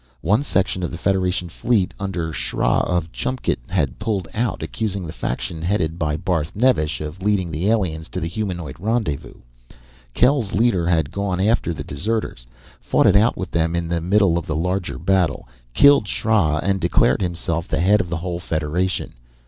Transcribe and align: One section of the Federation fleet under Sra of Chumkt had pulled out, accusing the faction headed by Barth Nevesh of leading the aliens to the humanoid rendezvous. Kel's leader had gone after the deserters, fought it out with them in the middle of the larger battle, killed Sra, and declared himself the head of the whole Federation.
One 0.21 0.41
section 0.41 0.81
of 0.81 0.89
the 0.89 0.97
Federation 0.97 1.47
fleet 1.47 1.93
under 1.99 2.33
Sra 2.33 2.79
of 2.85 3.11
Chumkt 3.11 3.55
had 3.69 3.99
pulled 3.99 4.27
out, 4.33 4.63
accusing 4.63 5.05
the 5.05 5.13
faction 5.13 5.61
headed 5.61 5.99
by 5.99 6.17
Barth 6.17 6.55
Nevesh 6.55 7.01
of 7.01 7.21
leading 7.21 7.51
the 7.51 7.69
aliens 7.69 8.07
to 8.09 8.19
the 8.19 8.25
humanoid 8.27 8.77
rendezvous. 8.79 9.35
Kel's 10.15 10.53
leader 10.53 10.87
had 10.87 11.11
gone 11.11 11.39
after 11.39 11.71
the 11.71 11.83
deserters, 11.83 12.47
fought 12.79 13.05
it 13.05 13.15
out 13.15 13.37
with 13.37 13.51
them 13.51 13.75
in 13.75 13.87
the 13.89 14.01
middle 14.01 14.39
of 14.39 14.47
the 14.47 14.55
larger 14.55 14.97
battle, 14.97 15.47
killed 15.75 16.07
Sra, 16.07 16.55
and 16.63 16.81
declared 16.81 17.21
himself 17.21 17.67
the 17.67 17.79
head 17.79 18.01
of 18.01 18.09
the 18.09 18.17
whole 18.17 18.39
Federation. 18.39 19.13